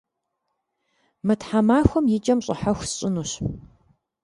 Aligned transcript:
Мы 1.25 1.33
тхьэмахуэм 1.39 2.05
и 2.15 2.19
кӏэм 2.23 2.39
щӏыхьэху 2.45 2.85
сщӏынущ. 2.89 3.31